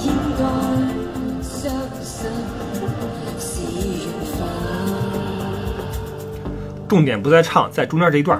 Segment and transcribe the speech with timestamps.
[0.00, 0.06] 应
[0.38, 0.44] 该
[1.42, 2.30] 相信
[3.38, 3.50] 是
[3.98, 4.36] 缘分。
[6.88, 8.38] 重点不在唱，在中间这一段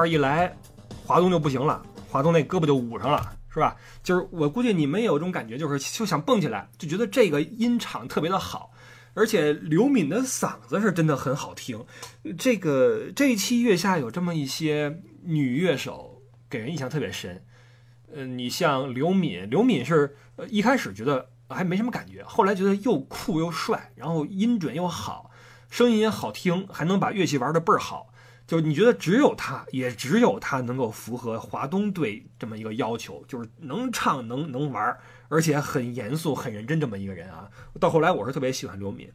[0.00, 0.06] 儿。
[0.08, 0.56] 一来，
[1.06, 3.76] 华东就不行了，华东那胳膊就捂上了，是吧？
[4.02, 8.72] 就是我估计你们有这种感觉，就是就想蹦起来，就觉得这个音场特别的好，
[9.14, 11.84] 而且刘敏的嗓子是真的很好听。
[12.38, 17.44] 这个这一期月下有这么一些女乐手，给人印象特别深。
[18.12, 20.16] 呃，你像刘敏，刘敏是
[20.48, 25.30] 一开始觉得还没什么感觉，后来觉得又酷又帅，然后音准又好，
[25.68, 28.09] 声音也好听，还能把乐器玩的倍儿好。
[28.50, 34.98] 就你觉得只有他，也只有他能够符合华东队这么一个要求，就是能唱能能玩，
[35.28, 37.48] 而且很严肃很认真这么一个人啊。
[37.78, 39.08] 到后来我是特别喜欢刘敏，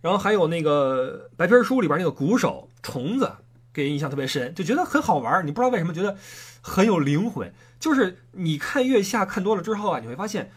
[0.00, 3.32] 然后还有那个白皮书里边那个鼓手虫子，
[3.72, 5.44] 给人印象特别深，就觉得很好玩。
[5.44, 6.16] 你不知道为什么觉得
[6.60, 10.52] 很有灵魂，就是你看月下看多了之后啊，你会发现，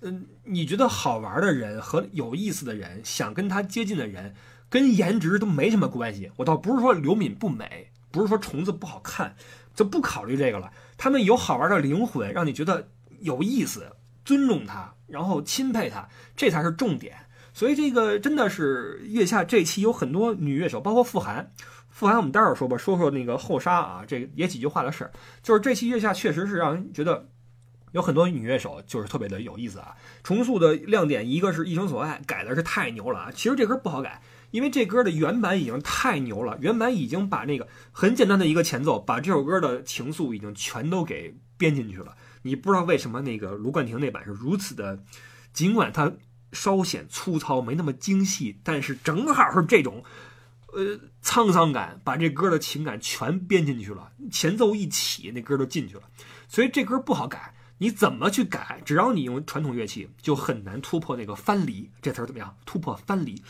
[0.00, 4.34] 嗯，你觉得好玩的人和有意思的人，想跟他接近的人。
[4.68, 9.36] 跟颜值都没什么关系，我倒不是说刘敏不美，不是说虫子不好看，
[9.74, 10.72] 就不考虑这个了。
[10.96, 12.88] 他们有好玩的灵魂，让你觉得
[13.20, 17.16] 有意思，尊重他，然后钦佩他，这才是重点。
[17.52, 21.52] 所以这个真的是月下这期有很多女乐手，包括傅寒。
[21.88, 25.12] 傅寒我们待会儿说吧，说说那个后沙啊，这也几句话的事儿。
[25.44, 27.28] 就是这期月下确实是让人觉得
[27.92, 29.94] 有很多女乐手，就是特别的有意思啊。
[30.24, 33.30] 重塑的亮点一个是一生所爱，改的是太牛了啊。
[33.32, 34.20] 其实这歌不好改。
[34.54, 42.16] 因为这歌的原版已经太牛了，原版已经把那个很简单的一个前奏，把这首歌的情愫已经全都给编进去了。
[42.42, 45.02] 你不知道为什么那个卢冠廷那版是如此的，
[45.52, 46.12] 尽管它
[46.52, 50.04] 稍显粗糙，没那么精细，但是正好是这种，
[50.72, 54.12] 呃，沧桑感，把这歌的情感全编进去了。
[54.30, 56.02] 前奏一起，那歌就进去了。
[56.46, 58.80] 所以这歌不好改，你怎么去改？
[58.84, 62.56] 只要你用传统乐器，就很难突破那个翻离这词儿怎么样？
[62.64, 63.42] 突破翻离。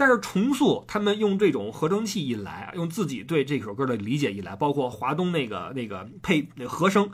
[0.00, 7.10] 但是重塑他们用这种合成器一来，用自己对这首歌的理解一来，包括华东那个那个配那和声，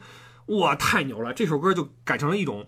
[0.47, 1.35] 哇，太牛了！
[1.35, 2.65] 这首歌就改成了一种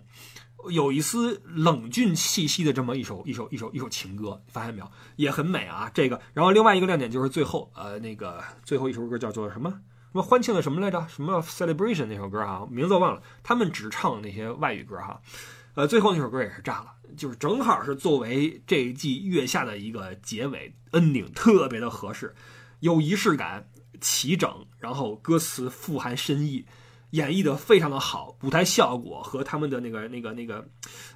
[0.69, 4.91] 有一丝冷峻气息的这么一首一首一首一首情歌，发现没有？
[5.15, 5.89] 也很美啊！
[5.93, 9.69] 这个，然后另外一个亮点就是最后，呃，那个最后一首歌叫做什么？
[10.11, 11.07] 什么欢庆的什么来着？
[11.07, 13.21] 什么 celebration 那首歌哈，名字我忘了。
[13.41, 15.21] 他们只唱那些外语歌哈。
[15.75, 22.35] 呃，最后那首歌也是炸了，就是正好是作为这一季月下的一个结尾 ending，特别的合适，
[22.81, 23.69] 有仪式感，
[24.01, 26.65] 齐整，然后歌词富含深意，
[27.11, 30.67] 演绎的非常的好，舞台效果和他们的那个那个那个，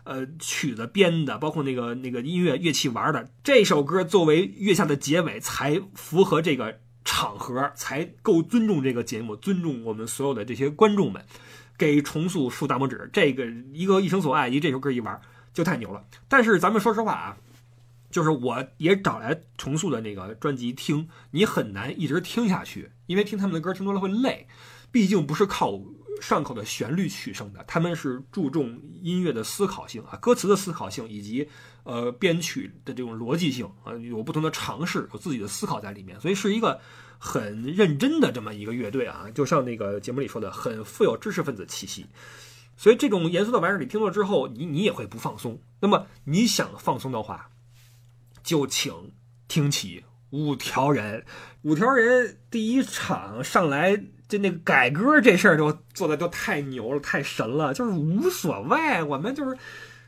[0.03, 11.25] 呃，曲子编的，包括那个那个音乐乐器玩的，这首歌作为月下的结尾，才符合这个场合，才够尊重这个节目，尊重我们所有的这些观众们。
[11.77, 15.19] 给重塑竖大拇指，这个一个一生所爱，以这首歌一玩
[15.53, 16.05] 就太牛了。
[16.27, 17.37] 但是咱们说实话啊，
[18.11, 24.47] 就是我也找来重塑的那个专辑听，你很难一直听下去，因为听他们的歌听多了会累。
[24.91, 25.81] 毕竟不是靠
[26.21, 31.49] 上口的旋律取胜的，他们是注重音乐的思考性啊，歌词的思考性以及
[31.83, 36.79] 呃编曲的这种逻辑性啊，有不同的尝试，有自己的思考在里面，所以是一个。
[37.17, 42.05] 很认真的这么一个乐队啊，就像那个节目里说的，很富有知识分子气息。
[42.75, 45.61] 所以这种严肃的玩意儿你听了之后，你你也会不放松。
[45.79, 47.51] 那么你想放松的话，
[48.43, 49.11] 就请
[49.47, 51.23] 听起五条人。
[51.61, 53.95] 五条人第一场上来
[54.27, 59.55] 就那个改歌这事儿就做的就太牛了，太神了，就是无所谓，我们就是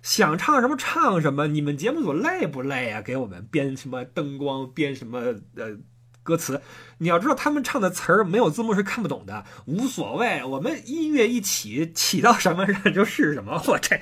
[0.02, 1.46] 想唱什么唱什么。
[1.48, 3.00] 你们节目组累不累啊？
[3.00, 5.20] 给我们编什么灯光，编什么
[5.56, 5.78] 呃。
[6.26, 6.60] 歌词，
[6.98, 13.62] 你要知道他们唱的词儿没有字幕是看不懂的，无所谓，我们音乐一起起到什么上就是什么。
[13.70, 14.02] 我这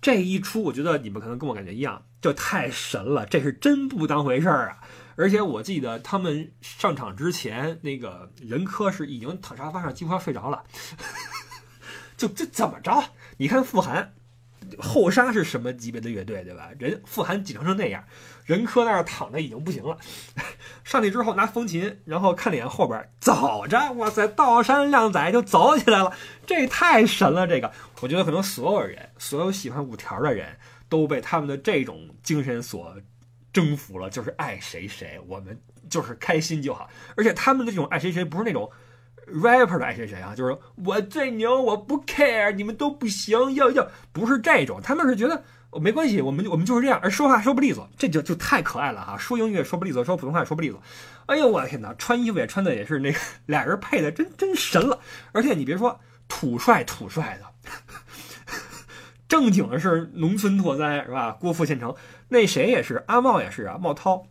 [0.00, 4.78] 这一出，我觉得你们可能跟我感觉一样，就太神了，这是真不当回事儿啊！
[5.16, 10.62] 而且我记得他们上场之前，那个任科是已经躺沙发上几乎要睡着了，
[12.16, 13.02] 就这怎么着？
[13.38, 14.14] 你看傅寒。
[14.78, 16.70] 后沙是什么级别的乐队，对吧？
[16.78, 18.02] 人傅寒紧张成那样，
[18.44, 19.96] 任科那儿躺着已经不行了。
[20.84, 26.12] 上去之后拿风琴，然后看脸后边走着，哇塞，道山靓仔就走起来了，
[26.46, 27.46] 这太神了！
[27.46, 30.56] 这个，我觉得可能所有人，所有喜欢五条的人
[30.88, 32.94] 都被他们的这种精神所
[33.52, 35.58] 征服了，就是爱谁谁，我们
[35.88, 36.88] 就是开心就好。
[37.16, 38.70] 而且他们的这种爱谁谁不是那种
[39.26, 45.42] rapper 的爱谁谁啊，就是我最牛，我不 care，你们都不行，要要不是这种，他们是觉得。
[45.80, 49.16] 没关系，我们我们就是这样，而说话说不利索，这就就太可爱了哈！
[49.18, 50.82] 说英语也说不利索，说普通话也说不利索。
[51.26, 55.00] 哎呦我的天哪，穿衣服也穿的也是那个俩人配的真真神了。
[55.32, 57.72] 而且你别说土帅土帅的，
[59.26, 61.32] 正经的是农村拓哉是吧？
[61.32, 61.94] 郭富县城
[62.28, 64.26] 那谁也是，阿茂也是啊，茂涛，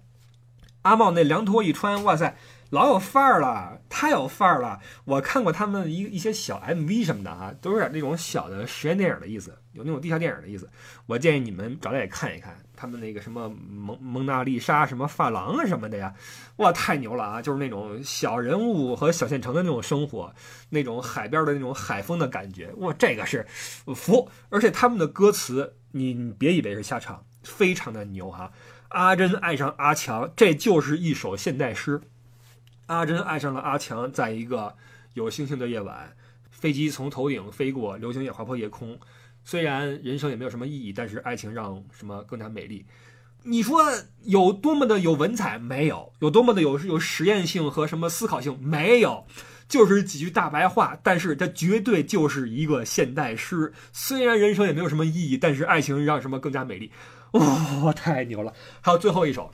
[0.83, 2.37] 阿茂那凉拖一穿，哇塞！
[2.73, 4.79] 老有范儿了，太有范儿了！
[5.05, 10.67] 我看过他们一一些小 MV 什么的啊，都有点那种小的实验电影的意思，有那种地下电影的意思。
[11.05, 16.11] 我建议你们找来看一看他们那个什么蒙蒙娜丽莎、什么发廊啊什么的呀，
[16.55, 17.39] 哇，太牛了啊！
[17.39, 20.33] 就是那种小人物和小县城的那种生活，
[20.71, 23.45] 那种海边的那种海风的感觉，哇，这个是
[23.93, 24.27] 服！
[24.49, 28.51] 而且他们的歌词，你你别以为是瞎唱，非常的牛哈！
[28.89, 32.01] 阿珍爱上阿强，这就是一首现代诗。
[32.87, 34.75] 阿珍爱上了阿强，在一个
[35.13, 36.15] 有星星的夜晚，
[36.51, 38.99] 飞机从头顶飞过，流星也划破夜空。
[39.45, 42.85] 虽然人生也没有什么意义，但是爱情让什么更加美丽？
[43.43, 43.81] 你说
[44.23, 45.59] 有多么的有文采？
[45.59, 48.57] 没有，有多么的有有实验性和什么思考性？
[48.61, 49.25] 没有，
[49.67, 50.97] 就是几句大白话。
[51.03, 53.73] 但是它绝对就是一个现代诗。
[53.91, 56.89] 虽然人生也没有什么意义，但是爱情让什么更加美丽？
[57.31, 58.53] 哇，太牛了！
[58.79, 59.51] 还有最后一首，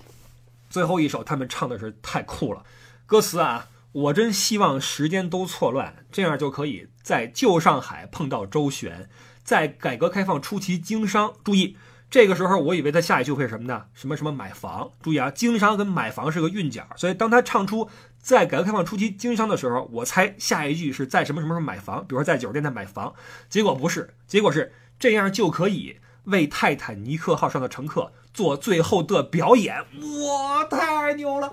[0.70, 2.64] 最后一首他们唱的是太酷了。
[3.10, 9.10] 歌词啊，我真希望时间都错乱，这样就可以在旧上海碰到周旋，
[9.44, 11.34] 在改革开放初期经商。
[11.44, 11.76] 注意，
[12.12, 13.86] 这个时候我以为他下一句会是什么呢？
[13.96, 14.92] 什么什么买房？
[15.02, 17.90] 注意啊，经商跟买房是个韵脚，所以当他唱出
[18.20, 23.12] 在改革开放初期经商的时候，我猜下一句是在什么什么时候买房，比如说在酒店在买房。
[23.50, 29.78] 结果不是，结果是这样就可以为泰坦尼克号上的乘客做最后的表演。
[29.78, 31.52] 哇，太牛了！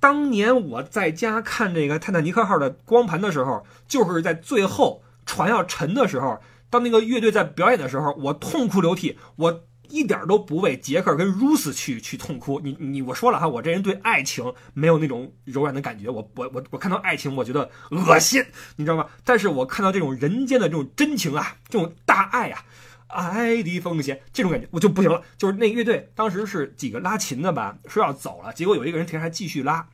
[0.00, 12.60] 当年我在家看这个泰坦尼克号的光盘的时候，就是在最后船要沉的时候，当那个乐队在表演的时候，我痛哭流涕，我一点都不为杰克跟 Rose 去去痛哭。
[12.60, 18.44] 你 你我说了哈，我这人对爱情没有那种柔软的感觉，我我我我看到爱情我觉得恶心，
[18.76, 19.06] 你知道吗？
[19.24, 22.64] 但是我看到这种人间的这种真情啊，这种大爱啊，
[23.12, 25.22] 爱的奉献这种感觉我就不行了。
[25.36, 29.88] 就是那乐队当时是几个拉琴的吧，说要走了，结果有一个人停下来继续拉。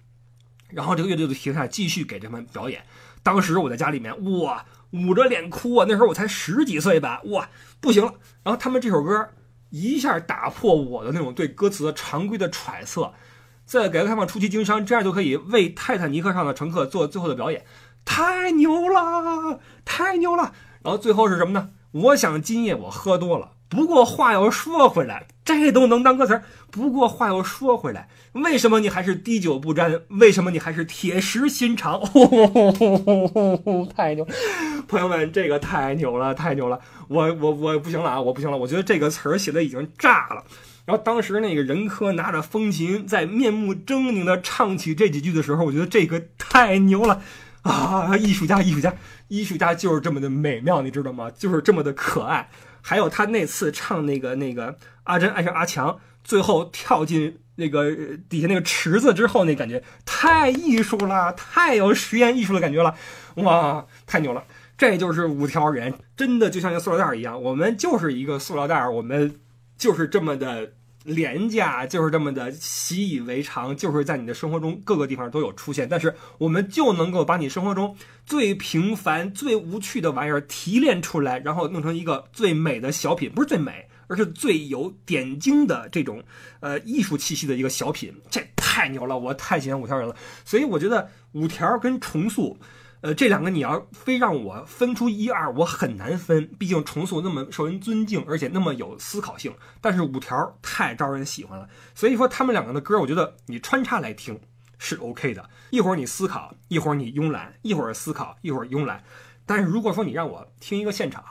[0.70, 2.84] 然后这个乐队就停下来继续给他们表演。
[3.22, 5.86] 当时我在家里面，哇，捂着脸哭啊！
[5.88, 7.48] 那时候我才十几岁吧，哇，
[7.80, 8.14] 不行了。
[8.42, 9.30] 然后他们这首歌
[9.70, 13.14] 一下打破我的那种对歌词的常规的揣测，
[13.64, 17.64] 在改革开放初期经商，这样就可以为泰坦尼克上的乘客做最后的表演，
[18.04, 20.52] 太牛了，太牛了。
[20.82, 21.70] 然后最后是什么呢？
[21.96, 23.52] 我想今夜我喝多了。
[23.68, 26.44] 不过话又说回来，这都能当歌词儿。
[26.70, 30.02] 不过话又说回来，为什么你还是滴酒不沾？
[30.08, 32.00] 为什么你还是铁石心肠？
[33.96, 34.24] 太牛！
[34.86, 36.78] 朋友们，这个太牛了，太牛了！
[37.08, 38.56] 我我我不行了啊，我不行了！
[38.56, 40.44] 我觉得这个词儿写的已经炸了。
[40.84, 47.20] 然后当时那个任科拿着风琴，在面目狰狞的唱起这几句的时候，我觉得这个太牛了
[47.62, 48.16] 啊！
[48.16, 48.94] 艺术家，艺术家，
[49.28, 51.30] 艺术家就是这么的美妙，你知道吗？
[51.30, 52.48] 就是这么的可爱。
[52.80, 57.94] 还有他那次唱那个那个阿珍爱上阿强，最后跳进那个
[58.28, 62.94] 底下那个池子之后，那感觉太艺术了，太有实验艺术的感觉了，
[63.36, 64.44] 哇，太牛了！
[64.78, 69.34] 这就是五条人，真的就像一个塑料袋一样，我们就是一个塑料袋，我们
[69.76, 70.72] 就是这么的。
[71.06, 86.22] 廉价就是这么的习以为常，就是在你的生活中各个地方都有出现，但是我们就能够把你生活中最平凡、最无趣的玩意儿提炼出来，然后弄成一个最美的小品，不是最美，而是最有点睛的这种
[86.60, 92.58] 呃艺术气息的一个小品，这太牛了，我太喜欢五条人了，所以我觉得五条跟重塑。
[93.06, 96.44] 呃，这两个你要非让我分出一二，我很难分。
[96.58, 99.54] 毕竟重塑那么受人尊敬，而且那么有思考性。
[99.80, 104.40] 但是五条太招人喜欢了，所以说他们两个的歌，我觉得你穿插来听
[104.76, 105.48] 是 OK 的。
[105.70, 109.04] 一会儿你思考，一会儿你慵懒，一会儿思考，一会儿慵懒。
[109.46, 111.24] 但是如果说你让我听一个现场，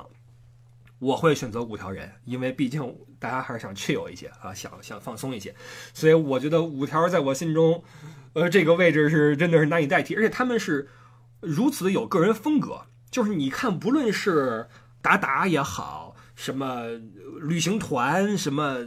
[1.00, 5.53] 我会选择五条人，因为毕竟大家还是想 chill 一些啊，想想放松一些。
[5.94, 7.84] 所以我觉得五条在我心中，
[8.32, 10.88] 呃，这个位置是真的是难以代替，而且他们是。
[11.46, 14.68] 如此的有个人风格，就是你看，不论是
[15.02, 16.86] 达达也好，什么
[17.40, 18.80] 旅行团，什么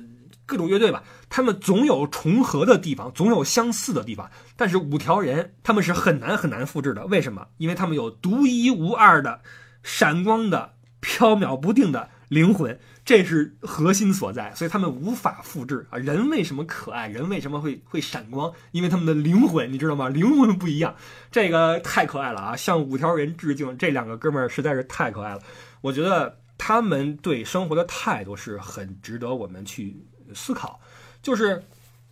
[0.45, 4.31] 各种乐队吧，他们总有重合的地方，总有相似的地方。
[4.57, 7.47] 但是五条人他们是很难很难复制的，为什么？
[7.59, 9.41] 因为他们有独一无二的、
[9.83, 12.79] 闪光的、飘渺不定的灵魂。
[13.09, 15.97] 这是核心所在，所以他们无法复制啊。
[15.97, 17.09] 人为什么可爱？
[17.09, 18.53] 人为什么会会闪光？
[18.71, 20.11] 因为他们的灵魂，你知道吗？
[20.11, 20.95] 灵魂不一样，
[21.31, 22.55] 这个太可爱了啊！
[22.55, 25.41] 向五条人致敬，这两个哥们儿实在是太可爱了。
[25.81, 30.79] 我觉得他们对生活的态度是很值得我们去思考，
[31.23, 31.65] 就是，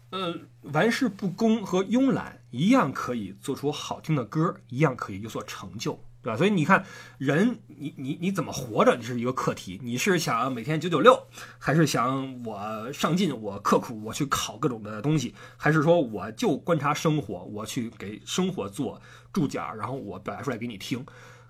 [0.09, 6.03] 呃，玩世不恭和慵懒一样可以做出好听的歌，一样可以有所成就。
[6.27, 6.37] 对吧？
[6.37, 6.85] 所以你看，
[7.19, 9.79] 人你你你怎么活着，这是一个课题。
[9.81, 11.17] 你是想每天九九六，
[11.57, 19.01] 还是想我上进，我刻苦，我去考各种的东西，还是说我就观察生活，我去给生活做
[19.33, 21.07] 注脚，然后我表达出来给你听？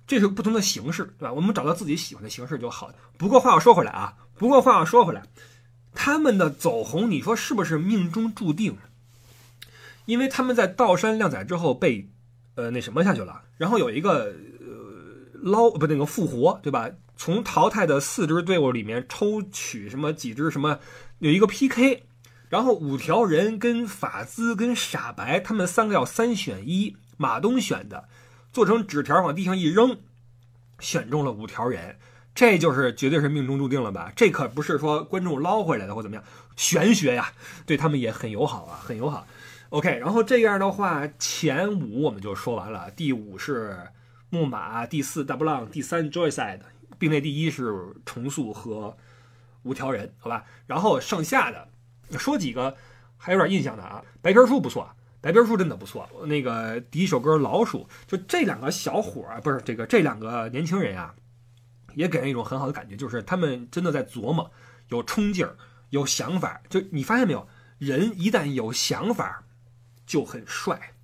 [0.06, 1.32] 这是不同的形式，对吧？
[1.32, 2.92] 我们找到自己喜欢的形式就好。
[3.16, 5.22] 不过话又说回来啊，不过话又说回来，
[5.94, 8.76] 他们的走红，你说是不是命中注定？
[10.04, 12.10] 因为他们在道山靓仔之后被
[12.56, 14.34] 呃那什么下去了，然后有一个。
[15.46, 16.90] 捞不那个复活对吧？
[17.16, 20.80] 从淘汰的四支队伍里面抽取什么几支什么，
[21.20, 22.02] 有一个 PK，
[22.50, 28.08] 然后五条人跟法兹跟傻白他们三个要三选一，马东选的，
[28.52, 29.98] 做成纸条往地上一扔，
[30.80, 31.96] 选中了五条人，
[32.34, 34.12] 这就是绝对是命中注定了吧？
[34.16, 36.24] 这可不是说观众捞回来的或怎么样，
[36.56, 37.32] 玄学呀，
[37.64, 39.26] 对他们也很友好啊，很友好。
[39.70, 43.78] OK，然后这样的话，前五我们就说完了，第五是。
[44.28, 46.60] 木马第四大波浪第三 Joyside
[46.98, 48.96] 并列第一是重塑和
[49.62, 50.44] 五条人，好吧。
[50.66, 51.68] 然后剩下的
[52.18, 52.76] 说几个
[53.16, 54.88] 还有点印象的啊，白皮书不错，
[55.20, 56.08] 白皮书真的不错。
[56.26, 61.14] 那个第一首歌老鼠，就这两个小伙儿不是这个这两个年轻人啊，
[61.94, 64.50] 也给人一种很好的感觉，就是他们真的在琢磨，
[64.88, 65.56] 有冲劲儿，
[65.90, 66.60] 有想法。
[66.68, 69.44] 就你发现没有，人一旦有想法
[70.04, 70.94] 就很帅。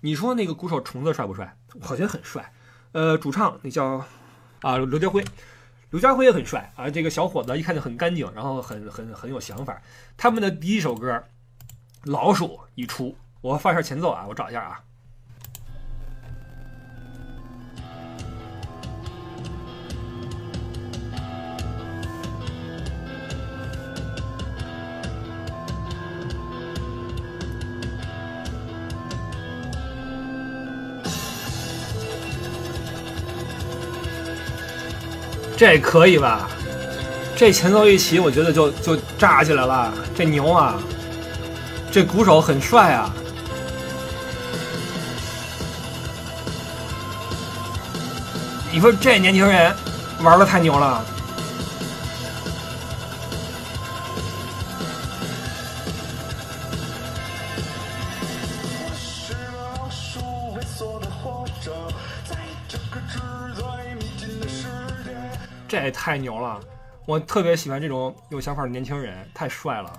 [0.00, 1.56] 你说那个鼓手虫子帅不帅？
[1.88, 2.52] 我觉得很帅。
[2.92, 4.04] 呃，主唱那叫
[4.62, 5.24] 啊刘家辉，
[5.90, 6.88] 刘家辉也很帅啊。
[6.88, 9.80] 这个小伙子一看就很干净，然后很很很有想法。
[10.16, 11.12] 他们的第一首歌
[12.04, 14.80] 《老鼠》一出，我放一下前奏啊，我找一下啊。
[35.56, 36.48] 这可以吧？
[37.34, 40.74] 这前奏一起，我觉得就就炸起来了，这牛啊！
[41.90, 43.10] 这鼓手很帅啊！
[48.72, 49.74] 你说这年轻人
[50.22, 51.04] 玩的太牛了！
[66.06, 66.60] 太牛了！
[67.04, 69.92] 我特别喜欢这种有想法的年轻人，太帅了，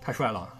[0.00, 0.52] 太帅了。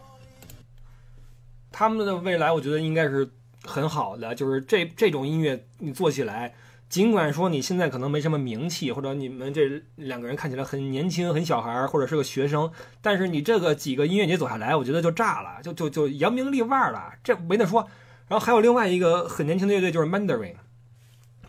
[1.73, 3.29] 他们的未来，我觉得应该是
[3.65, 4.33] 很好的。
[4.33, 6.55] 就是这这种音乐，你做起来，
[6.89, 12.71] 尽管说你现在可能没什么名气，或者你们这两个人看起来很年轻、很小孩，或者是个学生，
[13.03, 17.89] 但是你这个几个音乐节走下来，我觉得就炸了，就就就扬名立万了，这没得说。
[18.29, 20.55] 然后还有另外一个很年轻的乐队，就是 Mandarin。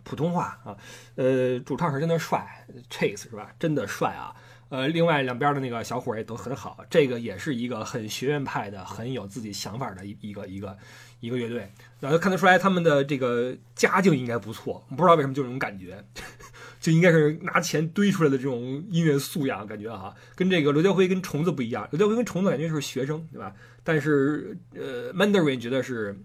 [0.06, 0.78] 普通话啊，
[1.16, 3.52] 呃，主唱是真的帅，Chase 是吧？
[3.60, 4.34] 真的帅啊！
[4.70, 10.78] 呃，另外两边的那个小伙也都很好，这个也是一个很学院派的、很有自己想法的一一个一个
[11.20, 11.72] 一个乐队。
[12.00, 16.04] 然后看得出来他们的这个家境应该不错，不知道为什么就这种感觉，
[16.82, 20.16] 就应该是拿钱堆出来的这种音乐素养感觉哈。
[20.36, 23.54] 跟这个刘家辉跟虫子不一样，刘家辉跟虫子感觉是学生对吧？
[23.84, 26.20] 但是呃，Mandarin 觉得是，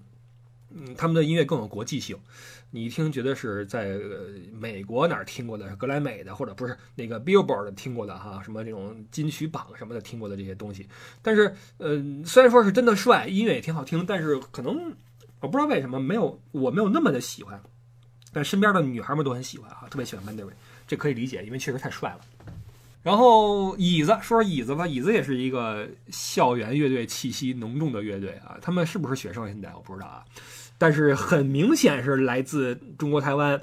[0.70, 2.18] 嗯，他们的音乐更有国际性。
[2.70, 10.86] 你一听觉得是在呃美国哪儿听过的，格莱美的或者不是那个 Billboard 听过的哈，什么这种金曲榜什么的听过的这些东西。
[11.20, 14.94] 但是，呃，虽然说是真的帅，音乐也挺好听，但是可能
[15.40, 17.60] 我不知道为什么没有我没有那么的喜欢。
[18.32, 20.52] 但身边的女孩们都很喜欢啊，特别喜欢 Mandarin，
[20.86, 22.20] 这可以理解，因为确实太帅了。
[23.02, 28.56] 然后椅子说说椅子吧，椅子也是一个校园乐队气息浓重的乐队啊。
[28.62, 29.48] 他们是不是学生？
[29.48, 30.24] 现在我不知道啊。
[30.80, 33.62] 但是很明显是来自中国台湾，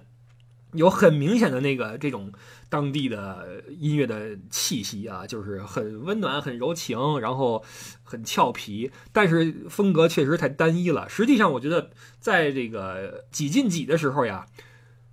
[0.73, 2.31] 有很明显的那个这种
[2.69, 7.63] 当地的音乐的气息啊，就是很温暖、很柔情，然后
[8.03, 11.09] 很俏皮，但是风格确实太单一了。
[11.09, 14.45] 实际上，我觉得在这个几进几的时候呀，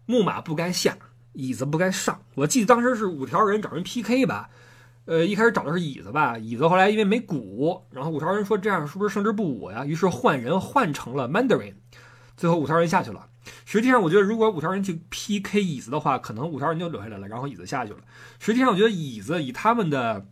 [0.05, 0.99] 木马不该下，
[1.33, 2.21] 椅子不该上。
[2.35, 4.51] 我记得当时是五条人找人 PK 吧，
[5.07, 9.85] 呃，一开始找的是椅子吧，椅子后来因为没鼓，然后五条人说这样是不是胜之不武呀？
[9.85, 11.75] 于是换人换成了 Mandarin。
[12.37, 13.29] 最后五条人下去了，
[13.65, 17.99] 实际上，我觉得如果五条人去 PK 椅子的话，可能五条人就留下来了，然后椅子下去了。
[18.41, 20.27] 实际上，我觉得椅子以他们的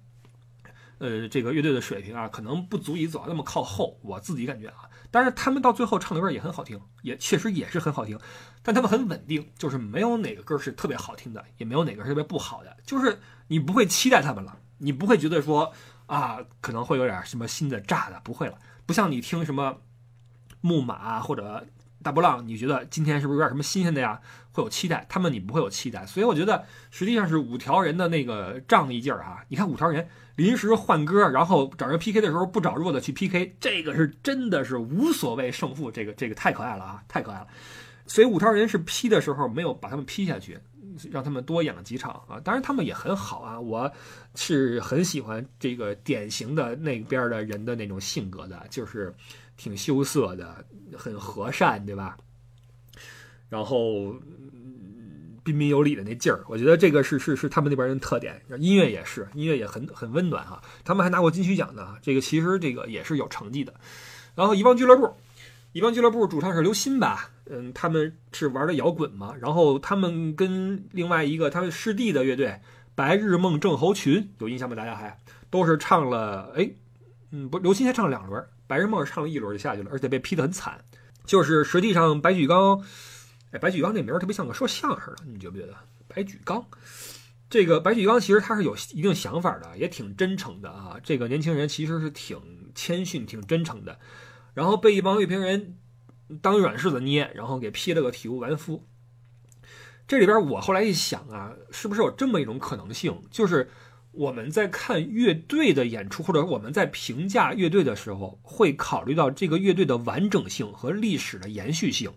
[0.99, 4.01] 呃这个乐队的水平啊，可能不足以走到那么靠后。
[4.03, 8.19] 我自己感觉啊，但是他们到最后唱的歌也很好听，也确实也是很好听。
[8.65, 15.73] 但他们很稳定，就是没有哪个歌是特别好听的，也没有哪个是特别不好的，就是你不会期待他们了，你不会觉得说
[16.07, 18.59] 啊可能会有点什么新的炸的，不会了。
[18.85, 19.79] 不像你听什么
[20.61, 21.67] 木马或者。
[22.05, 24.21] 大波浪，你觉得今天是不是有点什么新鲜的呀？
[24.51, 29.45] 会有期待，他们你不会有期待，所以我觉得实际上是五条人的那个仗义劲儿啊！
[29.47, 37.47] 你看五条人临时换歌，然后找人 PK 的时候不找弱的去 PK，这个是真的是无所谓胜负，这个这个太可爱了啊，太可爱了！
[38.09, 40.59] 所以五条人是 P 的时候没有把他们 P 下去，
[41.11, 42.41] 让他们多演了几场啊。
[42.45, 43.91] 当然他们也很好啊，我
[44.35, 49.15] 是很喜欢这个典型的那边的人的那种性格的，就是
[49.57, 50.65] 挺羞涩的。
[50.95, 52.19] 很和善，对吧？
[53.49, 54.15] 然后
[55.43, 58.39] 彬彬有礼的那劲儿，我觉得这个是是是他们那边人特点。
[58.59, 60.63] 音乐也是，音乐也很很温暖哈。
[60.85, 63.73] 他们还拿过金曲奖呢，这个其实这个也是有成绩的。
[64.35, 65.17] 然后一帮俱乐部，
[65.73, 67.31] 一帮俱乐部主唱是刘鑫吧？
[67.47, 69.35] 嗯，他们是玩的摇滚嘛。
[69.41, 72.61] 然后他们跟另外一个他们师弟的乐队
[72.95, 74.77] 白日梦症候群有印象吗？
[74.77, 75.19] 大家还
[75.51, 76.71] 都是唱了哎，
[77.31, 78.45] 嗯，不，刘鑫才唱了两轮。
[78.67, 80.79] 白日梦唱了一轮就下去了，而且被批得很惨。
[81.25, 82.83] 就是实际上白举纲，
[83.51, 85.75] 哎，白举纲这名儿特别像个说相声的，你觉不觉得？
[86.09, 86.67] 白举纲，
[87.49, 90.97] 这个白举纲其实他是有一定想法的，也挺真诚的啊。
[91.03, 92.41] 这个年轻人其实是挺
[92.75, 93.99] 谦逊、挺真诚的，
[94.55, 95.77] 然后被一帮乐评人
[96.41, 98.87] 当软柿子捏，然后给批了个体无完肤。
[100.07, 103.69] 这里边我后来一想啊，是不是有这么一种可能性，就是？
[104.15, 112.13] 我们在看乐队的演出，或者我们在评价乐队的时候，会考虑到这个乐队的完整性和历史的延续性。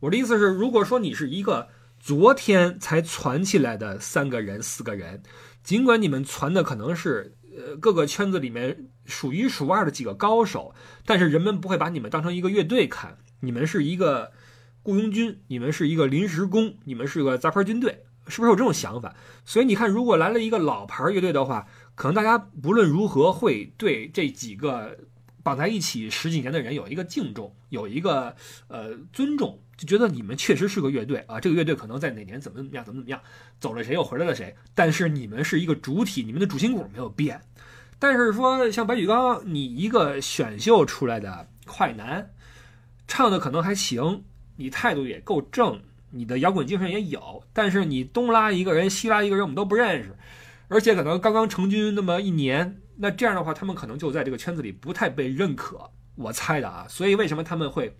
[0.00, 5.22] 我的意思是，如果说你是一个昨天才传起来的三个人、四个人，
[5.62, 10.74] 尽管你们传的可能是呃各个圈子里面数一数二的几个高手，
[11.06, 14.32] 但是人们不会把你们当成一个乐队看，你们是一个
[14.82, 18.04] 雇佣军，你们是一个临时工，你们是个杂牌军队。
[18.26, 19.14] 是不是有这种想法？
[19.44, 24.96] 所以你看，如果来了一个老牌乐队的话，可能大家不论如何会对这几个
[25.42, 28.34] 绑在一起十几年的人有一个敬重，有一个
[28.68, 31.38] 呃尊重，就觉得你们确实是个乐队啊。
[31.38, 33.20] 这个乐队可能在哪年怎么怎么样，怎么怎么样，
[33.60, 37.38] 走了谁又回来了谁，但是你们是一个主体，你们的主心骨没有变。
[37.98, 42.30] 但是说像白举纲，你一个选秀出来的快男，
[43.06, 44.24] 唱的可能还行，
[44.56, 45.82] 你态度也够正。
[46.16, 50.16] 你的摇滚精神也有，但是你东拉一个人，西拉一个人，我们都不认识，
[50.68, 56.86] 而且可能刚刚成军那么一年，那这样的话，他们可能就在这个圈子里不太被认可，我猜的啊。
[56.88, 57.96] 所以为什么他们会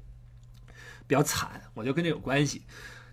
[1.09, 1.61] 比较惨？
[1.75, 2.63] 我觉得跟这有关系。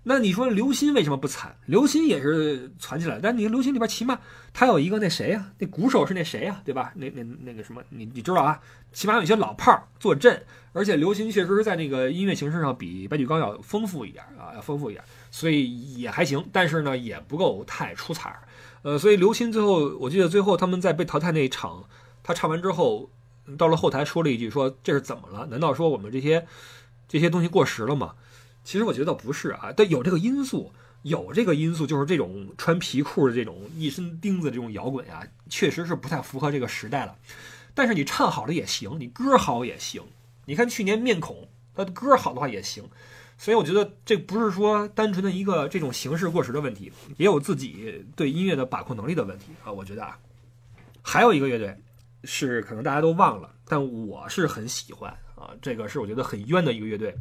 [0.03, 1.55] 那你说刘鑫为什么不惨？
[1.67, 4.19] 刘鑫也是传起来，但你看刘鑫里边起码
[4.51, 5.51] 他有一个那谁呀？
[5.59, 6.59] 那鼓手是那谁呀？
[6.65, 6.91] 对吧？
[6.95, 8.59] 那那那个什么，你你知道啊？
[8.91, 16.43] 起码有一些老炮儿坐镇，而且刘鑫确实是在那个音乐形式上比白举纲要丰富一点啊，要丰富一点，所以也还行。
[16.51, 18.39] 但是呢，也不够太出彩儿。
[18.81, 21.83] 呃，所以刘鑫最后，我记得最后他们在被淘汰那一场，
[22.23, 23.11] 他唱完之后，
[23.55, 25.45] 到了后台说了一句：“说这是怎么了？
[25.45, 26.47] 难道说我们这些
[27.07, 28.15] 这些东西过时了吗？”
[28.63, 30.71] 其实我觉得不是啊，但有这个因素，
[31.03, 37.15] 有这个因素，就是这种穿皮裤的这种一身钉子这种摇滚呀，确实是不太符合这个时代了。
[37.73, 40.03] 但是你唱好了也行，你歌好也行。
[40.45, 42.83] 你看去年面孔，他的歌好的话也行。
[43.37, 49.71] 所以我觉得这不是说单纯的一个这种形式过时的问题，也有自己对音乐的把控能力的问题啊。
[49.71, 50.19] 我觉得啊，
[51.01, 51.75] 还有一个乐队
[52.23, 57.15] 是可能大家都忘了，但我是很喜欢啊，这个是我觉得很冤的一个乐队。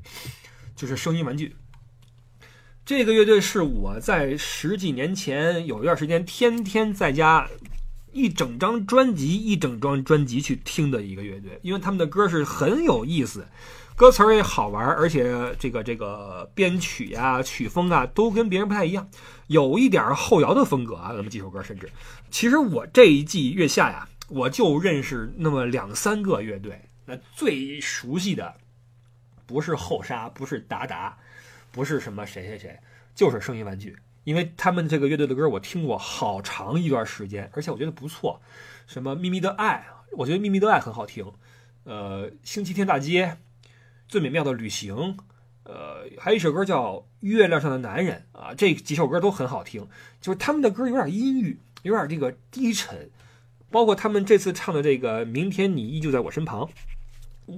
[0.81, 1.55] 就是声音玩具，
[2.87, 7.47] 这个乐队是我在十几年前有一段时间天天在家
[8.13, 13.47] 一整张专辑一整张专辑去听的一个乐队，因为他们的歌是很有意思，
[13.95, 19.07] 歌词也好玩，而且这个这个编曲呀、曲风啊都跟别人不太一样，
[19.49, 21.91] 有一点后摇的风格啊，那么几首歌，甚至
[22.31, 28.55] 其实我这一季月下呀，我就认识那么两三个乐队，那最熟悉的。
[29.51, 31.19] 不是后沙，不是达达，
[31.73, 32.79] 不是什么谁谁谁，
[33.17, 33.97] 就是声音玩具。
[34.23, 38.41] 因为他们这个乐队的歌我听过好长一段时间，而且我觉得不错。
[38.87, 41.33] 什么秘密的爱，我觉得秘密的爱很好听。
[41.83, 43.39] 呃，星期天大街，
[44.07, 45.19] 最美妙的旅行，
[45.65, 49.89] 呃，还有一首歌叫月亮上的男人啊，这几首歌都很好听。
[50.21, 53.11] 就是他们的歌有点阴郁，有点这个低沉，
[53.69, 56.71] 包括他们这次唱的这个明天你依旧在我身旁。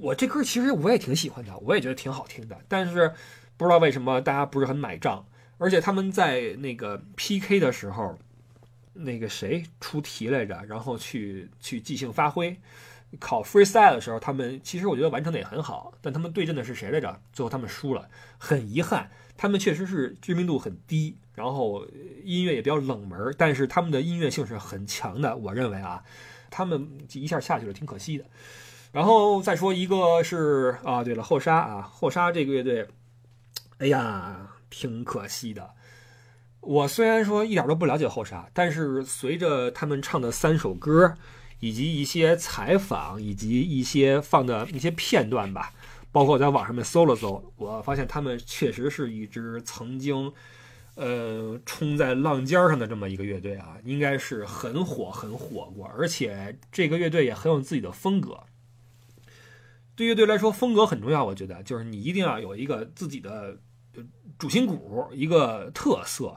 [0.00, 2.58] 我这歌其实我也挺喜欢的，我也觉得挺好听的。
[2.68, 3.12] 但是
[3.56, 5.26] 不知道为什么大家不是很买账，
[5.58, 8.18] 而且他们在那个 PK 的时候，
[8.94, 12.56] 那个谁出题来着，然后去去即兴发挥。
[13.20, 17.20] 考 freestyle 的时候，他们其实我觉得完成的也很好，但他们对阵的是谁来着？
[17.30, 19.10] 最后他们输了，很遗憾。
[19.36, 21.86] 他们确实是知名度很低，然后
[22.24, 25.36] 音乐也比较冷门，但是他们的音乐性是很强的。
[25.36, 26.02] 我认为啊，
[26.50, 28.24] 他们一下下去了，挺可惜的。
[28.92, 32.86] 然后再说一个是啊，对了，后沙啊，后沙这个乐队，
[33.78, 35.70] 哎呀，挺可惜的。
[36.60, 41.16] 我虽然说一点都不了解后沙，但是随着他们唱的三首歌。
[41.64, 45.72] 以及一些采访，以及一些放的一些片段吧，
[46.10, 50.32] 包括在网上面搜了搜，我发现他们确实是一支曾经，
[50.96, 58.40] 呃，冲在浪尖上的这么一个乐队啊，应该是很火很火过，而且这个乐队也很有自己的风格。
[60.02, 63.56] 对乐队来说，风格很重要，我觉得就是你一定要有一个自己的
[64.38, 66.36] 主心骨，一个特色。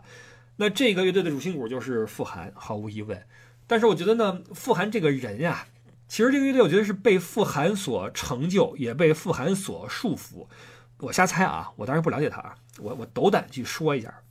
[0.57, 3.21] 那这个乐队的主心骨就是傅寒，毫无疑问。
[3.67, 5.67] 但是我觉得呢，傅寒这个人呀，
[6.07, 10.47] 其实这个乐队我觉得是被傅寒所成就，也被傅寒所束缚。
[10.99, 14.21] 我瞎猜啊，我当然不了解他啊，我我斗胆去说一下，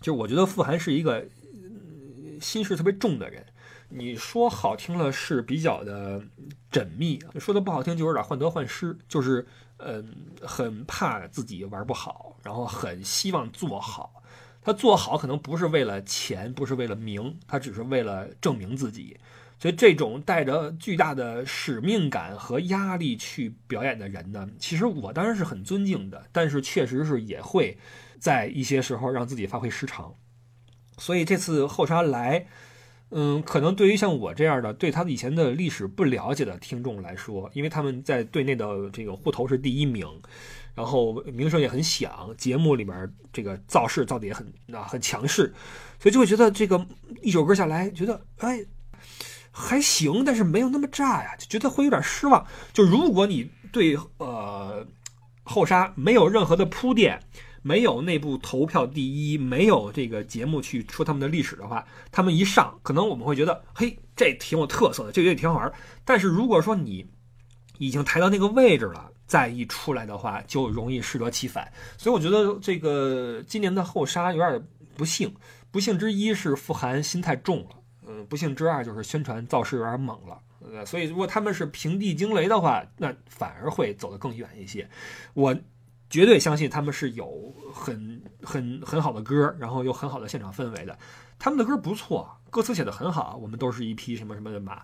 [0.00, 1.26] 就是我觉得傅寒是一个
[2.40, 3.44] 心事特别重的人。
[3.94, 6.22] 你说好听了是比较的
[6.70, 14.22] 缜密，说的不好听就有点患得患失，就是嗯，很怕自己玩不好，然后很希望做好。
[14.62, 19.18] 他做好可能不是为了钱，不是为了名，他只是为了证明自己。
[19.58, 27.76] 所以这种带着巨大的使命感和压力去表演的人呢，其实我当然是很尊敬的，但是确实是也会
[28.18, 30.14] 在一些时候让自己发挥失常。
[30.98, 32.46] 所以这次后沙来，
[33.12, 40.06] 嗯，可能对于像我这样的对他以前的历史不了解的听众来说，因为他们在队内的这个户头是第一名。
[40.74, 45.52] 然后名声也很响，节目里面这个造势造的也很啊很强势，
[46.00, 46.86] 所以就会觉得这个
[47.20, 48.64] 一首歌下来，觉得哎
[49.50, 52.46] 还行，但是没有那么炸呀，就觉得会有点失望。
[52.72, 54.86] 就如果你对呃
[55.42, 57.20] 后沙没有任何的铺垫，
[57.62, 65.72] 没有内部投票第一，没有这个节目去说他们的历史的话，他们一上，可能我们会觉得嘿这挺有特色的，这个也挺好玩。
[66.04, 67.06] 但是如果说你
[67.78, 69.08] 已经抬到那个位置了。
[69.24, 74.62] 再一出来的话，就容易适得其反，所以我觉得这个今年的后沙有点
[74.94, 75.34] 不幸。
[75.70, 77.70] 不幸之一是傅寒心太重了，
[78.06, 80.38] 嗯，不幸之二就是宣传造势有点猛了。
[80.70, 84.86] 呃，所以如果他们是平地惊雷的话，那反而会走得更远一些。
[85.32, 85.56] 我
[86.12, 90.98] 绝对相信他们是有很很很好的歌，然后有很好的现场氛围的。
[91.38, 93.38] 他们的歌不错，歌词写的很好。
[93.38, 94.82] 我们都是一匹什么什么的马，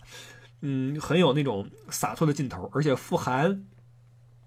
[0.63, 3.63] 嗯，很有那种洒脱的劲头，而且傅寒。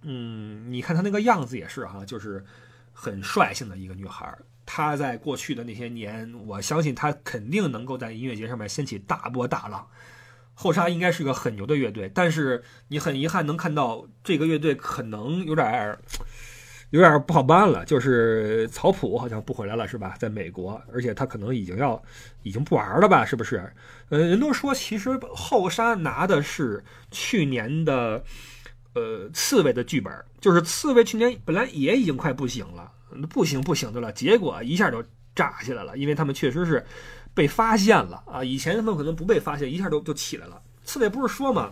[0.01, 2.43] 嗯，你看她那个样子也是哈，就是
[2.91, 4.35] 很率性的一个女孩。
[4.65, 9.87] 她在过去的那些年，我相信她肯定能够在音乐节上面掀起大波大浪。
[10.53, 15.99] 后沙应该是个很牛的乐队，但是你很遗憾能看到这个乐队可能有点儿
[16.91, 17.83] 有点不好办了。
[17.83, 20.15] 就是曹普好像不回来了，是吧？
[20.19, 22.01] 在美国，而且他可能已经要
[22.43, 23.25] 已经不玩了吧？
[23.25, 23.69] 是不是？
[24.09, 28.23] 呃，人都说其实后沙拿的是去年的。
[28.93, 32.91] 呃，刺猬的剧本就是刺猬去年本来也已经快不行了，
[33.29, 35.01] 不行不行的了，结果一下就
[35.33, 36.85] 炸起来了，因为他们确实是
[37.33, 38.43] 被发现了啊！
[38.43, 40.61] 以前他们可能不被发现，一下都就起来了。
[40.83, 41.71] 刺猬不是说吗？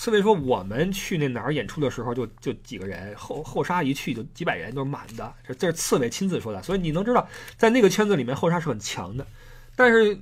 [0.00, 9.26] 刺猬说我们去那哪儿演出的时候就就几个人，后后沙一去就几百人都是满的，这这是刺猬亲自说的，所以你能知道在那个圈子里面后沙是很强的，
[9.76, 10.18] 但是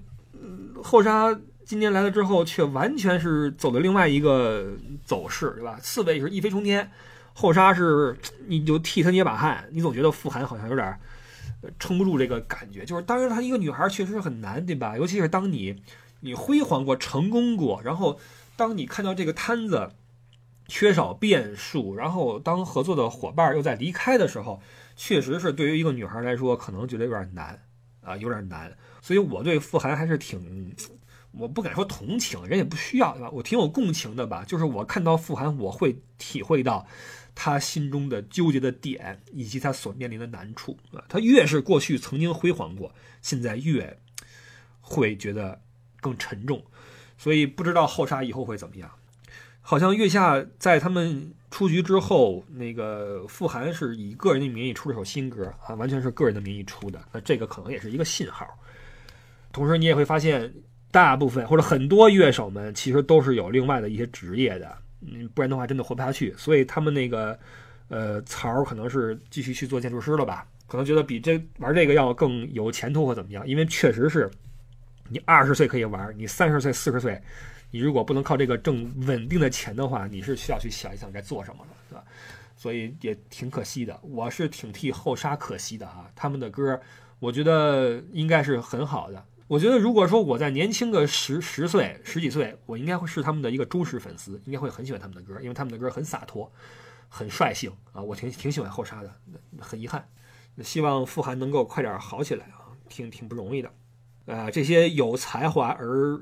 [0.82, 1.38] 后沙。
[1.64, 4.72] 今年来了之后，却完全是走的另外一个
[5.04, 5.78] 走势，对吧？
[5.80, 6.90] 刺猬是一飞冲天，
[7.34, 10.98] 后沙是你就替他捏把汗，你总觉得傅寒好像有点
[11.78, 12.86] 撑不住这个感觉。
[12.86, 14.96] 就是当然，她一个女孩确实是很难，对吧？
[14.96, 15.76] 尤其是当你
[16.20, 18.18] 你辉煌过、成功过，然后
[18.58, 19.92] 当你看到这个摊子
[20.66, 24.60] 缺少变数，然后当合作的伙伴又在离开的时候，
[24.96, 27.64] 确实是对于一个女孩来说，可能觉得有点难
[28.02, 28.76] 啊，有点难。
[29.00, 30.74] 所以我对傅寒还是挺。
[31.30, 33.30] 我不敢说同情，人也不需要，对吧？
[33.30, 34.44] 我挺有共情的吧。
[34.44, 36.84] 就是我看到傅寒，我会体会到
[37.34, 41.04] 他心中的纠结的点，以及他所面临的难处啊。
[41.08, 42.92] 他越是过去曾经辉煌过，
[43.22, 44.00] 现在越
[44.80, 45.60] 会觉得
[46.00, 46.64] 更沉重。
[47.18, 48.90] 所以不知道后沙以后会怎么样。
[49.60, 56.98] 好像月下在他们出局之后，那个傅寒是以个人的名义出了首新歌啊，完全是个人的名义出的。
[57.12, 58.48] 那这个可能也是一个信号。
[59.52, 60.50] 同时，你也会发现。
[60.90, 66.34] 大部分或者很多乐手们其实都是有另外的一些职业的，嗯，不然的话真的活不下去。
[66.38, 67.38] 所以他们那个
[67.88, 70.46] 呃，曹可能是继续去做建筑师了吧？
[70.66, 73.46] 可能觉得比这玩这个要更有前途或怎么样？
[73.46, 74.30] 因为确实是，
[75.08, 77.20] 你二十岁可以玩，你三十岁、四十岁，
[77.70, 82.04] 你如果不能靠这个挣稳定的钱的话，你是需要去想一想该做什么了，对吧？
[82.56, 86.10] 所以也挺可惜的，我是挺替后沙可惜的啊。
[86.14, 86.80] 他们的歌，
[87.18, 89.24] 我觉得应该是很好的。
[89.46, 96.50] 我觉得如果说我在年轻个十十岁、十几岁，我应该会是他们的一个忠实粉丝，应该会很喜欢他们的歌，因为他们的歌很洒脱。
[97.10, 99.10] 很率性啊，我挺挺喜欢后沙的，
[99.58, 100.06] 很遗憾，
[100.62, 103.72] 希望傅寒能够快点好起来啊，挺挺不容易的，
[104.28, 106.20] 啊，这些有才华而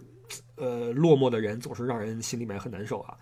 [0.55, 3.19] 呃落寞的人总是让人心里面很难受啊，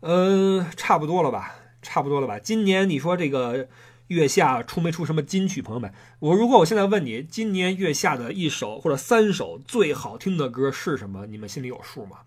[0.00, 3.68] 嗯，差不多了吧，差不多了吧，今年你说这个
[4.08, 5.62] 月下出没出什么金曲？
[5.62, 11.26] 朋友们，我如果我现在问你，今年月下的一首或者三首最好听的歌是什么？
[11.26, 12.18] 你们心里有数吗？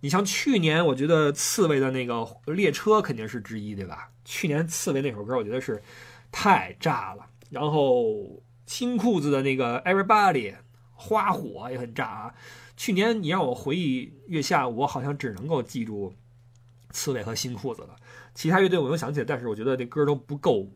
[0.00, 4.10] 你像去年，我觉得刺猬的那个列车肯定是之一，对吧？
[4.24, 5.82] 去年刺猬那首歌，我觉得是
[6.30, 7.26] 太炸了。
[7.50, 10.54] 然后新裤子的那个 Everybody
[10.98, 12.34] 花火也很炸啊。
[12.76, 16.12] 去年你让我回忆月下，我好像只能够记住
[16.90, 17.96] 刺猬和新裤子了。
[18.34, 20.68] 其他乐队我能想起来，但是我觉得那歌都不够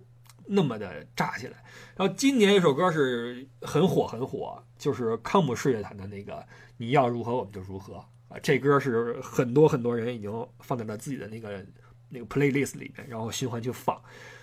[0.47, 1.63] 那么的炸起来。
[1.97, 6.45] 然后今年一首歌是很火很火，就是康姆士乐团的那个
[6.77, 7.97] 你要如何我们就如何。
[8.29, 11.65] 啊这歌是很多很多人已经放在了自己的那个
[12.09, 14.01] 那个 playlist 里面，然后循环去放，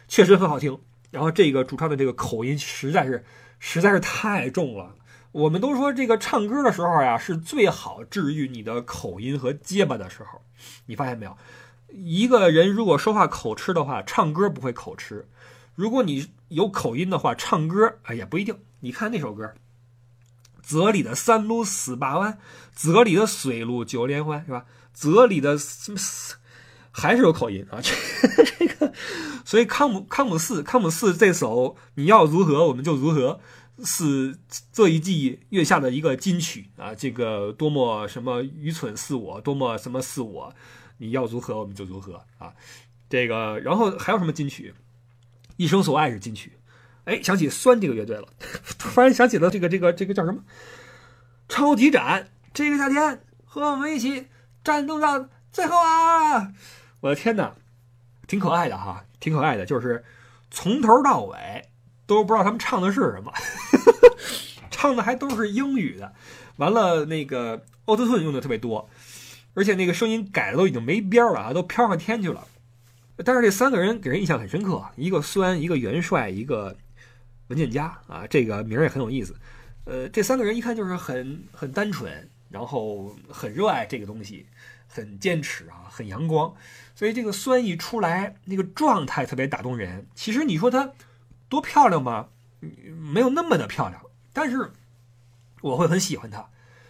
[0.07, 0.79] 确实很好听。
[1.11, 3.25] 然后这个主唱的这个口音实在是
[3.57, 4.95] 实在是太重了。
[5.31, 10.41] 我们都说这个唱歌的时候呀，是最好治愈你的口音和结巴的时候。
[10.85, 11.37] 你发现没有？
[11.91, 15.25] 一个人如果说话口吃的话，唱歌不会口吃；
[15.75, 18.57] 如果你有口音的话，唱歌哎也不一定。
[18.79, 19.53] 你看那首歌。
[20.61, 22.37] 泽里的三路十八弯，
[22.75, 24.65] 泽里的水路九连环，是吧？
[24.93, 25.97] 泽里的什么
[26.91, 27.79] 还是有口音啊？
[27.81, 27.95] 这
[28.59, 28.93] 这个，
[29.43, 33.39] 所以康姆康姆四康姆四这首你要如何我们就如何，
[33.85, 34.37] 是
[34.71, 36.93] 这一季月下的一个金曲啊！
[36.95, 40.53] 这个多么什么愚蠢似我，多么什么似我，
[40.97, 42.53] 你要如何我们就如何啊！
[43.09, 44.73] 这个，然后还有什么金曲？
[45.57, 46.53] 一生所爱是金曲。
[47.05, 48.27] 哎，想起酸这个乐队了，
[48.77, 50.43] 突然想起了这个这个这个叫什么？
[51.47, 54.27] 超级展，这个夏天和我们一起
[54.63, 56.53] 战斗到最后啊！
[56.99, 57.55] 我的天哪，
[58.27, 60.05] 挺可爱的哈，挺可爱的，就是
[60.51, 61.68] 从头到尾
[62.17, 63.31] 都不知道他们唱的是什么，
[64.69, 66.13] 唱的还都是英语的。
[66.57, 68.89] 完了，那个奥特顿用的特别多，
[69.53, 72.45] 而且那个声音改的都已经没边儿了啊，都飘上天去了。
[73.23, 76.75] 但是这三个人给人印象很深刻，一个酸，一个元帅，一个。
[77.49, 79.35] 文件夹啊，这个名儿也很有意思。
[79.85, 84.45] 呃，这三个人一看就是很很单纯，然后很热爱这个东西，
[84.87, 86.53] 很坚持啊，很阳光。
[86.93, 90.05] 所以这个酸一出来，那个状态特别打动人。
[90.13, 90.91] 其实你说他
[91.49, 92.29] 多漂亮吗？
[92.61, 94.71] 没有那么的漂亮，但是
[95.61, 96.49] 我会很喜欢她。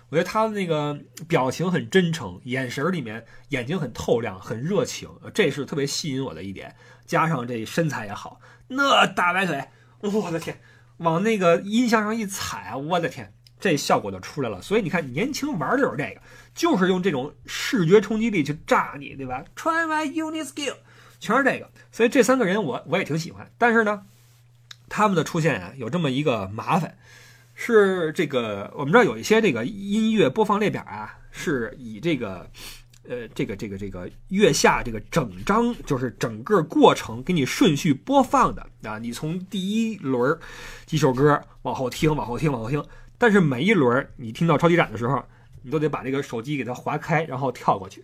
[0.10, 6.76] 我觉得她的那个表情很真诚，眼神里面眼睛很透亮，很热情，这是特别吸引我的一点。
[7.06, 9.68] 加上这身材也好，那大白腿。
[10.02, 10.60] 我的天，
[10.98, 14.62] 往那个音箱上一踩，我的天，这效果就出来了。
[14.62, 16.22] 所以你看，年轻玩的就是这个，
[16.56, 20.78] 就是用这种视觉冲击力去炸你，对吧？Try my unique skill，
[21.20, 21.70] 全是这个。
[21.92, 23.52] 所以这三个人我我也挺喜欢。
[23.58, 24.06] 但是呢，
[24.90, 26.98] 他们的出现啊，有这么一个麻烦，
[27.56, 32.50] 是这个我们知道有一些这个音乐播放列表啊，是以这个。
[33.08, 40.38] 呃，这个这个这个月下这个整张就是整个过程给你顺序播放的啊，你从第一轮
[40.86, 42.84] 几首歌往后听，往后听，往后听。
[43.18, 45.24] 但是每一轮你听到超级展的时候，
[45.64, 48.04] 你都得把这个手机给它划开，然后跳过去。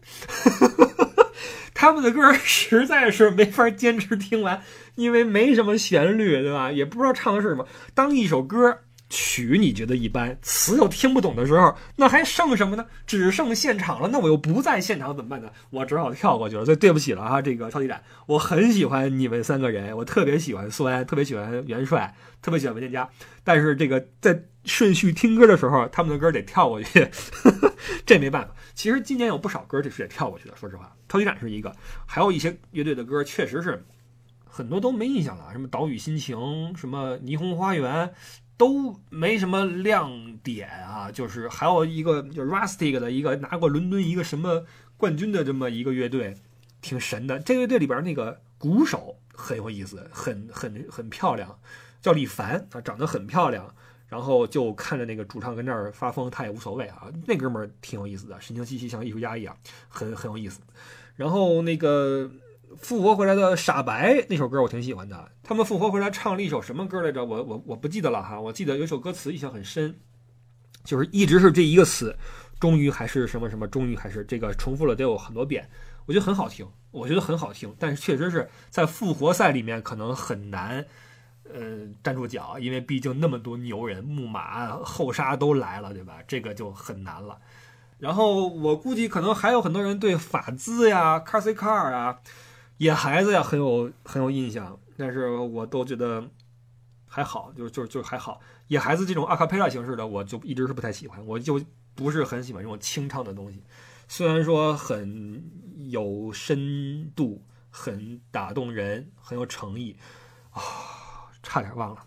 [1.76, 4.64] 他们的歌实在是没法坚持听完，
[4.96, 6.72] 因为没什么旋律，对吧？
[6.72, 7.68] 也不知道唱的是什么。
[7.94, 8.80] 当一首歌。
[9.08, 12.88] 曲你觉得一般，词又听不懂的时候，那还剩什么呢？
[13.06, 14.10] 只剩现场了。
[14.12, 15.50] 那我又不在现场怎么办呢？
[15.70, 16.66] 我只好跳过去了。
[16.66, 23.08] 所以对不起了哈，这个超级展，我很喜欢你们三个人，我特别喜欢苏安，特别喜欢元帅，特别喜欢文件夹。
[23.44, 27.08] 但是这个在顺序听歌的时候，他们的歌得跳过去，
[28.08, 28.56] 这没办法。
[28.76, 30.56] 其实今年有不少歌这是得跳过去的。
[30.56, 33.84] 说实话，超级展是一个，还有一些乐队的歌确实是
[34.46, 38.14] 很多都没印象了，什么岛屿心情，什么霓虹花园。
[38.58, 44.64] 都没什么亮点啊，就是还有一个就是 Rustic 的一个拿过伦敦一个什么
[44.96, 46.38] 冠军的这么一个乐队，
[46.80, 47.38] 挺神的。
[47.40, 51.60] 这个乐队里边那个鼓手很有意思，很很很漂亮，
[52.02, 53.76] 叫李凡啊，长得很漂亮。
[54.08, 57.12] 然后就看着那个主唱跟那儿发疯，他也无所谓啊。
[57.26, 60.60] 那哥们儿挺有意思的，神经兮兮像艺术家一样，很很有意思。
[61.16, 62.30] 然后那个
[62.78, 65.32] 复活回来的傻白那首歌我挺喜欢的。
[65.44, 67.24] 他们复活回来唱了一首什么歌来着？
[67.24, 68.40] 我我我不记得了哈。
[68.40, 69.96] 我记得有一首歌词印象很深，
[70.84, 72.16] 就是一直是这一个词，
[72.60, 75.68] 终于还是什么什么，终于还是这个重复了得有很多遍，
[76.06, 77.74] 我觉得很好听，我觉得很好听。
[77.80, 80.86] 但是确实是在复活赛里面可能很难，
[81.54, 86.18] 呃，站住脚，因为毕竟那么多牛人、木马、后沙都来了，对吧？
[86.28, 87.40] 这个就很难了。
[87.98, 92.20] 然后我估计可能还有很多人对法兹呀、卡西卡尔啊、
[92.78, 96.30] 野孩子呀很有很有印象，但是我都觉得
[97.08, 98.42] 还好，就就就还好。
[98.68, 101.62] 野孩子这种阿卡贝拉形式的，我就一直是不太喜欢，我就
[101.94, 103.62] 不是很喜欢这种清唱的东西。
[104.08, 105.44] 虽然说很
[105.90, 109.96] 有深度、很打动人、很有诚意
[110.52, 110.62] 啊，
[111.46, 111.98] 差点忘了。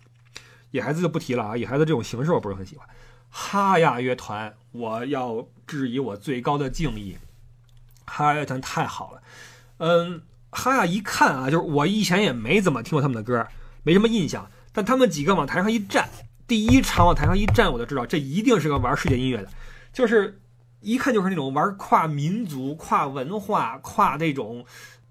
[0.73, 2.87] 野孩子就不提了啊，野孩子这种形式我不是很喜欢。
[3.31, 7.17] 哈亚乐团，我要质疑我最高的敬意。
[8.05, 9.23] 哈亚乐团太好了，
[9.79, 13.47] 嗯，哈亚一看啊，就是我以前也没怎么听过他们的歌，
[13.83, 14.51] 没什么印象。
[14.73, 16.09] 但他们几个往台上一站，
[16.47, 19.49] 第一场往台上一站，我就知道这一定是个玩世界音乐的，
[19.93, 20.41] 就是
[20.81, 24.65] 一看就是那种玩跨民族、跨文化、跨那种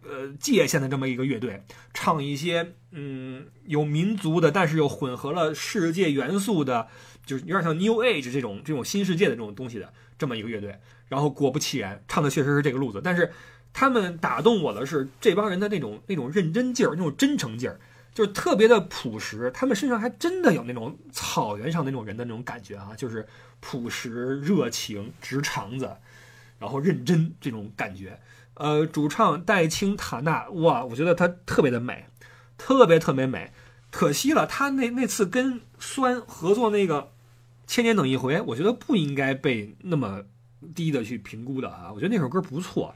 [0.08, 6.88] 呃界限的这么一个乐队，唱一些嗯有民族的，但是又混合了世界元素的。
[7.26, 13.02] 就是有点像 New Age 这种这种新世界的这种东西的这么一个乐队，然后果不其然，唱的确实是这个路子。
[13.04, 13.30] 但是
[13.74, 17.82] 他们打动我的是这帮人的那种那种认真劲儿，那种真诚劲儿，
[18.14, 19.52] 就是特别的朴实。
[19.54, 23.28] 他们身上还真的有那种草原上那种人的那种感觉啊，就是
[23.60, 25.98] 朴实、热情、直肠子，
[26.58, 28.18] 然后认真这种感觉。
[28.58, 32.06] 呃，主唱戴青塔纳，哇，我觉得她特别的美，
[32.58, 33.52] 特别特别美。
[33.90, 37.12] 可惜了，她那那次跟酸合作那个。
[37.70, 40.24] 千年等一回，我觉得不应该被那么
[40.74, 41.92] 低的去评估的啊！
[41.94, 42.96] 我觉得那首歌不错，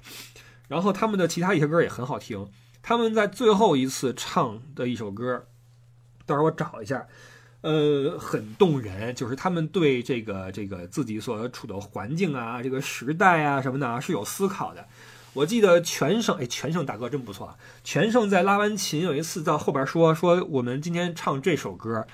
[0.69, 2.47] 然后他们的其他一些歌也很好听。
[2.81, 5.45] 他们在最后一次唱的一首歌，
[6.25, 7.05] 到时候我找一下，
[7.59, 14.87] 呃，很动人，就是他们对这个这个自己所处的环境啊、这个时代啊什么的啊是有思考的。
[15.33, 17.55] 我记得全胜，哎，全胜大哥真不错啊！
[17.83, 22.05] 全胜在拉完琴有一次到后边说说，我们今天唱这首歌。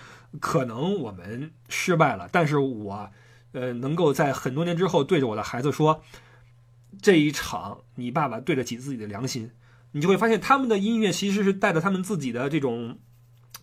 [0.41, 3.10] 可能我们失败了，但是我，
[3.53, 6.03] 呃，能够在很多年之后对着我的孩子说，
[7.01, 9.49] 这一场你爸爸对得起自己的良心，
[9.93, 12.99] 你就会发现他们的音乐其实是带着他们自己的这种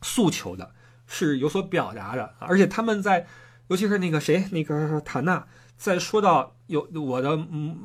[0.01, 0.73] 诉求的，
[1.07, 3.27] 是有所表达的，而且他们在，
[3.69, 7.79] 尤其是那个谁，那个塔纳，在说到有我的嗯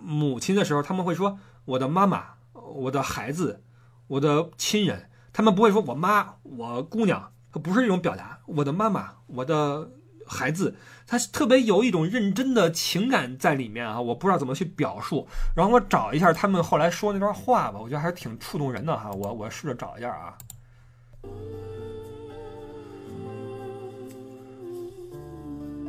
[0.00, 3.62] 母亲的时候，他们会说我的妈妈、我的孩子、
[4.06, 7.32] 我的亲人，他们不会说我妈、我姑娘。
[7.62, 9.90] 不是这种表达，我的妈妈，我的
[10.26, 15.26] 孩子，他特别有一种认真的情感在里面啊，我不知道怎么去表述。
[15.56, 19.10] 然后我找一下他们后来说那段话吧，我觉得还是挺触动人的哈。
[19.10, 20.36] 我我试着找一下啊，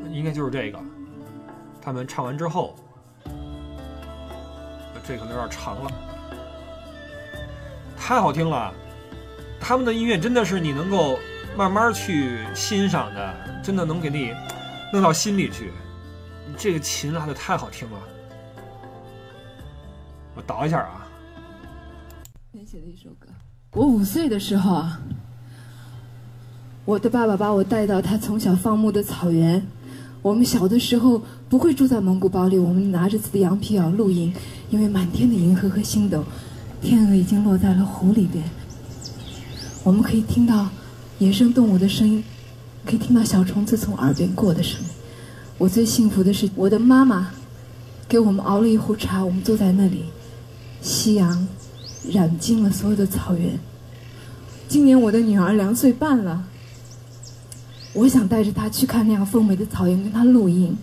[0.09, 0.79] 应该就是这个。
[1.81, 2.73] 他们唱完之后，
[5.07, 5.91] 这可能有点长了，
[7.95, 8.73] 太好听了。
[9.59, 11.17] 他们的音乐真的是你能够。
[11.57, 14.31] 慢慢去欣赏的，真的能给你
[14.93, 15.71] 弄到心里去。
[16.55, 17.99] 这个琴拉的太好听了，
[20.35, 21.07] 我倒一下啊。
[22.63, 23.27] 写的一首歌。
[23.71, 24.99] 我五岁的时候啊，
[26.85, 29.65] 我的爸爸把我带到他从小放牧的草原。
[30.21, 34.33] 我们小的时候不会住在蒙古包里，我们拿着自己的羊皮袄露营，
[34.69, 36.23] 因为满天的银河和星斗，
[36.81, 38.43] 天鹅已经落在了湖里边，
[39.83, 40.67] 我们可以听到。
[41.19, 42.23] 野生动物的声音，
[42.85, 44.87] 可以听到小虫子从耳边过的声音。
[45.57, 47.31] 我最幸福的是，我的妈妈
[48.07, 50.03] 给我们熬了一壶茶，我们坐在那里，
[50.79, 51.47] 夕阳
[52.11, 53.57] 染尽了所有的草原。
[54.67, 56.43] 今年我的女儿两岁半了，
[57.93, 60.77] 我想带着他去看那样丰美的草原，跟他露营。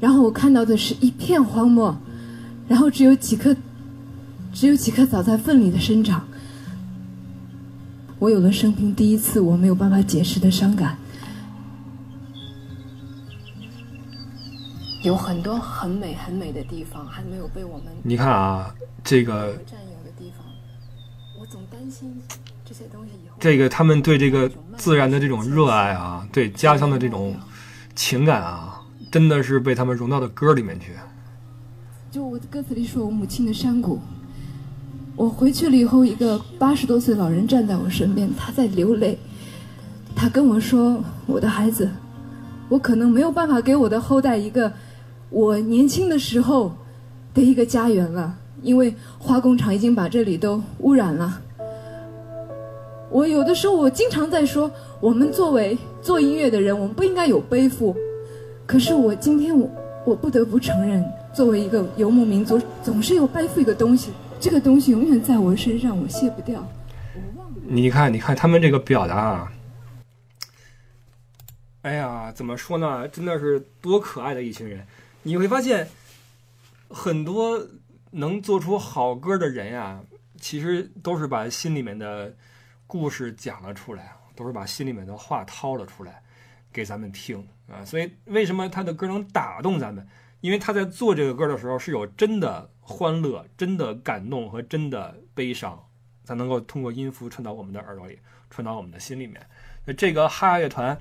[0.00, 1.96] 然后我看到的是一片荒漠，
[2.68, 3.54] 然后只有几棵，
[4.52, 6.26] 只有几棵草在奋力的生长。
[8.18, 10.98] 我有了生平第一次我没有办法解释的伤感，
[15.04, 18.74] 有很多很美很美的地方还没有被我们你看啊，
[19.04, 20.44] 这个占有的地方，
[21.40, 22.20] 我总担心
[22.68, 27.34] 这些东西以后这个他们对这个自然的这种热爱啊，对家乡的这种
[27.94, 30.92] 情感啊，真的是被他们融到的歌里面去。
[32.10, 33.98] 就我的歌词里说，我母亲的山谷。
[35.16, 39.18] 我回去了以后，一个八十多岁老人站在我身边，他在流泪。
[40.14, 41.90] 他跟我说：“我的孩子，
[42.68, 44.70] 我可能没有办法给我的后代一个
[45.30, 46.76] 我年轻的时候
[47.32, 48.36] 的一个家园了。
[48.60, 51.40] 因为化工厂已经把这里都污染了。
[53.10, 57.96] 我有的时候我经常在说，我们作为做音乐的人，我们不应该有背负。
[58.66, 59.70] 可是我今天我
[60.04, 61.04] 我不得不承认，
[61.34, 66.66] 作为一个游牧民族，总是要背负一个东西，这个东西永远在我身上，我卸不掉。
[67.66, 69.52] 你看，你看他们这个表达啊，
[71.82, 73.08] 哎呀，怎么说呢？
[73.08, 74.86] 真的是多可爱的一群人！
[75.22, 75.88] 你会发现，
[76.88, 77.66] 很多
[78.12, 80.00] 能做出好歌的人呀，
[80.40, 82.34] 其实都是把心里面的
[82.88, 86.20] 故事讲了出来，都是把心里面的话掏了出来
[86.72, 87.84] 给咱们听啊。
[87.84, 90.04] 所以，为什么他的歌能打动咱们？
[90.40, 95.84] 因为他在做这个歌的时候是有真的欢乐、真的感动和真的悲伤，
[96.24, 98.18] 才能够通过音符传到我们的耳朵里，
[98.48, 99.44] 传到我们的心里面。
[99.84, 100.96] 那这个哈亚乐团，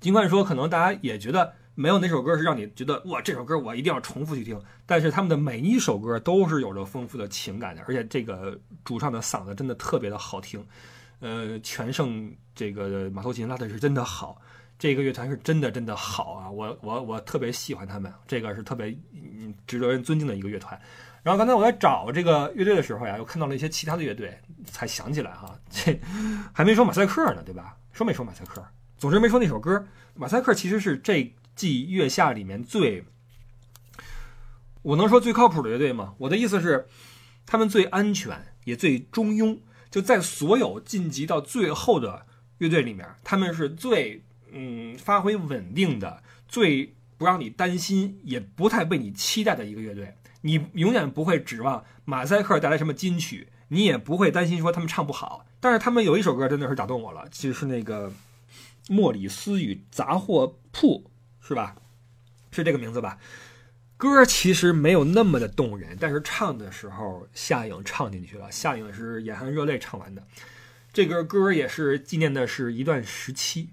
[0.00, 10.64] 尽管说可能大家也觉得没有哪首歌是让你觉得哇这首歌我一定要重复去听，但是他们的每一首歌都是有着丰富的情感的，而且这个主唱的嗓子真的特别的好听，
[11.20, 14.40] 呃，全胜这个马头琴拉的是真的好。
[14.78, 20.76] 这个乐团是真的真的好啊，我我我特别喜欢他们，这个是特别嗯值得人尊敬的一个乐团。
[21.22, 25.96] 然后刚才我在找这个乐队的时候呀，又看到了一些其他的乐队，才想起来哈，这
[26.52, 27.76] 还没说马赛克呢，对吧？
[27.92, 28.60] 说没说马赛克？
[28.98, 29.86] 总之没说那首歌。
[30.14, 31.32] 马赛克其实是这
[31.62, 33.04] 季月下里面最，
[34.82, 36.14] 我能说最靠谱的乐队吗？
[36.18, 36.88] 我的意思是，
[37.46, 39.58] 他们最安全，也最中庸，
[39.90, 42.26] 就在所有晋级到最后的
[42.58, 44.24] 乐队里面，他们是最。
[44.54, 50.14] 嗯，发挥稳定的，最不让你担心，也不太被你期待的一个乐队。
[50.42, 55.46] 你永远不会指望马赛克带来什么金曲，你也不会担心说他们唱不好。
[55.58, 58.10] 但是他们有一首歌真的是打动我了，其实是那个
[58.90, 61.02] 《莫里斯与杂货铺》，
[61.42, 61.76] 是吧？
[62.50, 63.18] 是这个名字吧？
[63.96, 70.26] 歌其实没有那么的动人，但是唱的时候夏颖唱进去了，夏颖是眼含热泪唱完的。
[70.92, 73.70] 这个歌也是纪念的是一段时期。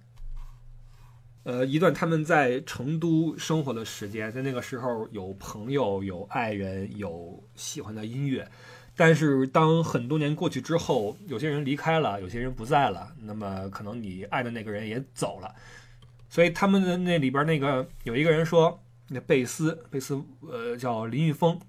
[1.43, 8.47] 呃，一段他们在成都生活的时间，在那个时候有朋友、有爱人、有喜欢的音乐，
[8.95, 15.55] 但是当很多年过去之后，有些人离开了，有些人不在了，那么可能你爱的那个人也走了，
[16.29, 21.59] 所以他们的那里边那个有一个人说，那贝斯，贝斯，呃，叫林玉峰，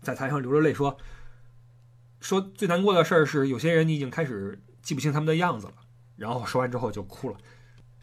[0.00, 0.96] 在台上流着泪说，
[2.20, 5.74] 说最难过的事儿是有些人你已经开始记不清他们的样子了，
[6.16, 7.36] 然后说完之后就哭了。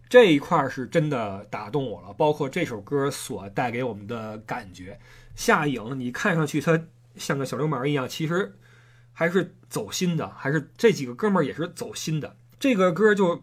[0.10, 5.00] 这一块是真的打动我了，包括这首歌所带给我们的感觉。
[5.36, 8.58] 夏颖，你看上去他像个小流氓一样，其实
[9.14, 12.36] 还是走心的，还是这几个哥们儿也是走心的。
[12.60, 13.42] 这个歌就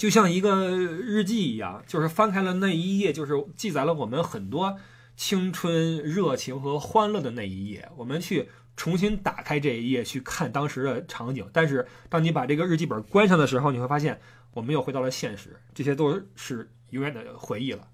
[0.00, 4.78] 就像一个日记一样，就是翻开了那一页，就是记载了我们很多
[5.14, 7.86] 青春、热情和欢乐的那一页。
[7.98, 11.46] 我们去重新打开这一页，去看当时的场景。
[11.52, 14.18] 但是当你把这个日记本关上的时候，你会发现。
[14.52, 17.86] 我们又回到了现实，这些都是永远的回忆了。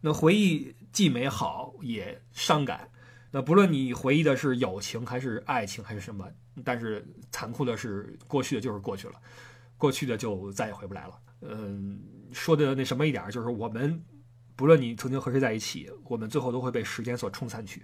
[0.00, 2.90] 那回忆既美好也伤感。
[3.30, 6.26] 那不论你回忆的是友情还是爱情还是什么，
[6.64, 9.14] 但是残酷的是，过去的就是过去了，
[9.78, 11.14] 过去的就再也回不来了。
[11.42, 12.00] 嗯，
[12.32, 14.02] 说的那什么一点，就是我们
[14.56, 17.82] 不论你曾经和谁在一起，我们最后都会被时间所冲散去。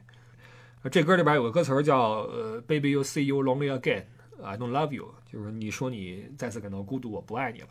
[0.91, 4.05] 这歌里边有个歌词叫“呃，Baby you see you lonely again,
[4.43, 7.69] I don't love you”，就是你说你再次感到孤独，我不爱你了。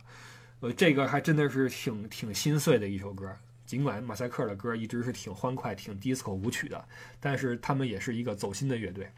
[0.60, 3.32] 呃，这个还真的是挺挺心碎的一首歌。
[3.66, 6.88] 尽管马赛克的歌一直是挺欢快、挺 disco 舞曲的，
[7.20, 9.10] 但是他们也是一个走心的乐队。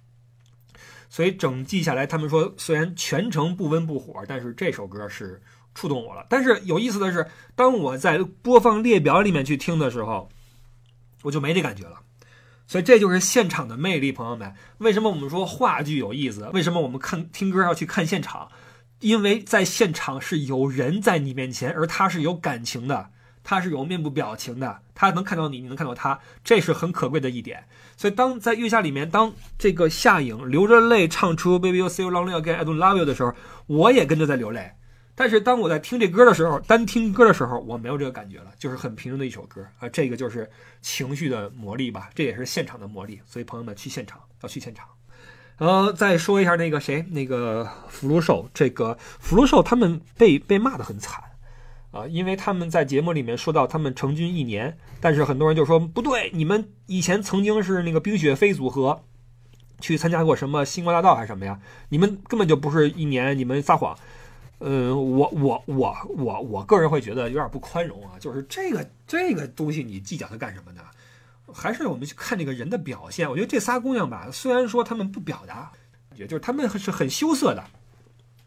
[1.09, 5.41] 所以整季下来，他们说虽然全程不温不火，但是这首歌是
[5.77, 6.25] 触动我了。
[6.27, 10.27] 但是有意思的是，当我在播放列表里面去听的时候，
[11.21, 11.99] 我就没这感觉了。
[12.65, 14.53] 所以这就是现场的魅力，朋友们。
[14.79, 16.49] 为什么我们说话剧有意思？
[16.51, 18.49] 为什么我们看听歌要去看现场？
[18.99, 23.11] 因为在现场是有人在你面前，而他是有感情的，
[23.43, 27.63] 他是有面部表情的，他能看到你，你能看到他，这是很可贵的一点。
[27.95, 33.33] 所以当在月下里面，当这个夏颖流着泪唱出 Baby You See You Lonely Again I Don't Love You 的时候，
[33.67, 34.71] 我也跟着在流泪。
[35.19, 39.89] 但是当我在听这歌的时候，单听歌的时候，我没有这个感觉了，就是很平庸的一首歌啊。
[39.89, 40.47] 这个就是
[40.79, 43.19] 情绪的魔力吧，这也是现场的魔力。
[43.25, 44.85] 所以朋友们去现场要去现场。
[45.57, 51.23] 呃，再说一下那个谁，那个福禄寿，这个福禄寿他们被被骂的很惨
[51.89, 59.01] 啊，因为他们在节目里面说到他们成军一年，但是很多人就说不对，你们以前曾经是那个冰雪飞组合，
[59.81, 61.59] 去参加过什么星光大道还是什么呀？
[61.89, 63.97] 你们根本就不是一年，你们撒谎。
[64.59, 70.81] 嗯，我我我我我个人会觉得有点不宽容啊，就是这个这个东西你计较它干什么呢？
[71.53, 73.29] 还是我们去看这个人的表现。
[73.29, 75.71] 我觉得这仨姑娘吧，虽然说她们不表达，
[76.15, 77.63] 也就是她们是很羞涩的，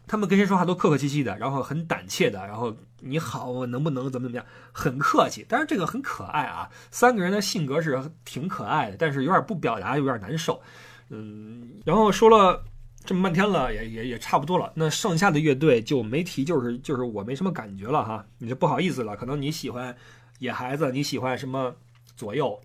[0.05, 5.45] 她们跟谁说话都客客气气的，然后很胆怯的，然后你好，我能不能怎么怎么样，很客气。
[5.49, 10.61] 但是这个很可爱啊，三个人的性格是挺可爱的，但是有点不表达，有点难受。
[11.09, 12.63] 嗯，然后说了
[13.03, 14.71] 这么半天了，也也也差不多了。
[14.75, 19.15] 那剩下的乐队就没提，就是就是我没什么感觉了哈，你就不好意思了。
[19.15, 19.95] 可能你喜欢
[20.39, 21.75] 野孩子，你喜欢什么
[22.15, 22.61] 左右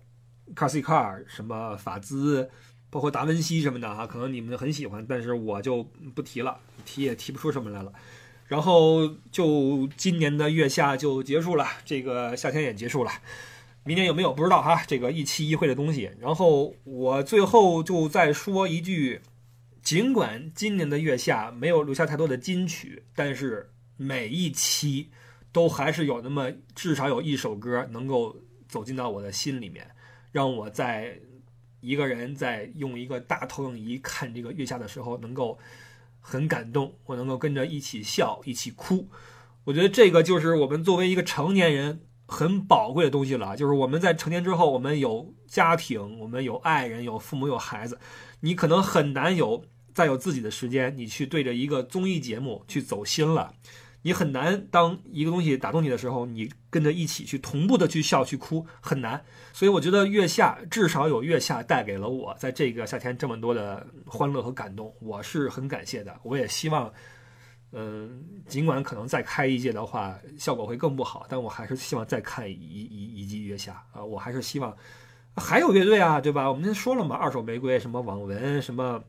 [0.55, 2.49] ，Car C Car，什么法兹，
[2.89, 5.83] 包括达文西什么的哈，可能你们很喜欢，但是我就
[6.13, 7.91] 不提了，提也提不出什么来了。
[8.45, 13.11] 然后就今年的月下就结束了，这个夏天也结束了。
[13.83, 16.11] 明年有没有不知道哈，这个一期一会的东西。
[16.19, 19.21] 然后我最后就再说一句，
[19.87, 25.09] 尽管今年的月下没有留下太多的金曲，但是每一期
[25.53, 28.35] 都还是有那么至少有一首歌能够
[28.67, 29.89] 走进到我的心里面，
[30.33, 31.17] 让我在
[31.79, 35.57] 一个人在用一个大投影仪看这个月下的时候能够
[36.19, 39.07] 很感动，我能够跟着一起笑，一起哭。
[39.63, 42.01] 我觉得这个就是我们作为一个成年人。
[42.29, 47.97] 很宝贵的东西了，就是我们在成年之后，我们有家庭，我们有爱人，有父母，有孩子，
[48.41, 49.63] 你可能很难有
[49.97, 53.51] 再有自己的时间，你去对着一个综艺节目去走心了，
[54.03, 59.25] 你很难当一个东西打动你的时候，你跟着一起去同步的去笑去哭，很难。
[59.53, 66.15] 所以我觉得月下至少有月下带给了我在这个夏天这么多的欢乐和感动，我是很感谢的。
[66.21, 66.93] 我也希望。
[67.71, 74.01] 嗯，尽管可能再开一届的话，效果会更不好，但我还是希望再看一一一季月下啊！
[74.01, 74.75] 我还是希望
[75.35, 76.49] 还有乐队啊，对吧？
[76.49, 79.03] 我们先说了嘛，二手玫瑰，什么网文，什么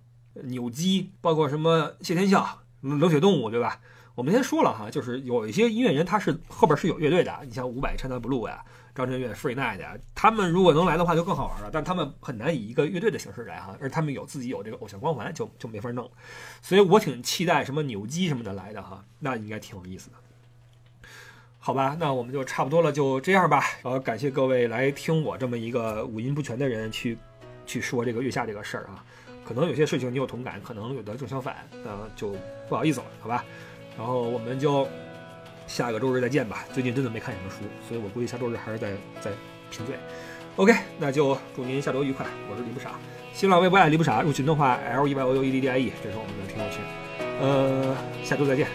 [0.44, 3.80] 扭机，包括什么谢天笑、冷血动物，对吧？
[4.14, 8.64] 我们先说了哈，就是有一些音乐人他是后边是有乐队的，你像伍佰、China Blue 呀。
[8.94, 16.10] 张震岳、Free Night 呀，他们如果能来的话就更好玩了，但他们很难以一个乐队的形式来哈，而他们有自己有这个偶像光环，就就没法弄。
[16.60, 20.16] 所以我挺期待什么扭机什么的来的哈，那应该挺有意思的。
[21.60, 23.62] 好吧，那我们就差不多了，就这样吧。
[23.84, 27.16] 然后感谢各位来听我这么一个五音不全的人去
[27.66, 29.04] 去说这个月下这个事儿啊，
[29.48, 32.36] 可能有些事情你有同感，可能有的正相反，那，就
[32.68, 33.42] 不好意思了，好吧。
[33.96, 34.86] 然后我们就。
[35.68, 36.64] 下个周日再见吧。
[36.72, 39.30] 最近真的没看什么书，所以我估计下周日还是在在
[39.70, 39.94] 贫嘴。
[40.56, 42.24] OK，那就祝您下周愉快。
[42.50, 42.92] 我是李不傻，
[43.34, 46.80] 新浪微博爱李不傻，入群的话 L E Y O U E D D I E，这是我们的听众群。
[47.38, 47.94] 呃，
[48.24, 48.66] 下周再见，